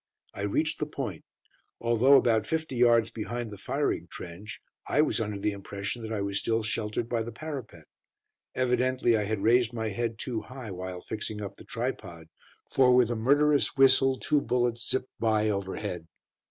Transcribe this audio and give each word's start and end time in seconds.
I 0.33 0.41
reached 0.41 0.79
the 0.79 0.87
point. 0.87 1.23
Although 1.79 2.15
about 2.15 2.47
fifty 2.47 2.75
yards 2.75 3.11
behind 3.11 3.51
the 3.51 3.57
firing 3.59 4.07
trench, 4.09 4.59
I 4.87 5.01
was 5.03 5.21
under 5.21 5.37
the 5.37 5.51
impression 5.51 6.01
that 6.01 6.11
I 6.11 6.21
was 6.21 6.39
still 6.39 6.63
sheltered 6.63 7.07
by 7.07 7.21
the 7.21 7.31
parapet. 7.31 7.83
Evidently 8.55 9.15
I 9.15 9.25
had 9.25 9.43
raised 9.43 9.73
my 9.73 9.89
head 9.89 10.17
too 10.17 10.41
high 10.41 10.71
while 10.71 11.01
fixing 11.01 11.39
up 11.39 11.53
the 11.55 11.65
tripod, 11.65 12.29
for 12.71 12.95
with 12.95 13.11
a 13.11 13.15
murderous 13.15 13.77
whistle 13.77 14.17
two 14.17 14.41
bullets 14.41 14.89
"zipped" 14.89 15.11
by 15.19 15.49
overhead. 15.49 16.07